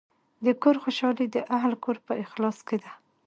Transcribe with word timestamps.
د 0.45 0.47
کور 0.61 0.75
خوشحالي 0.83 1.25
د 1.31 1.37
اهلِ 1.57 1.71
کور 1.83 1.97
په 2.05 2.13
اخلاص 2.23 2.57
کې 2.67 2.77
ده. 2.83 2.91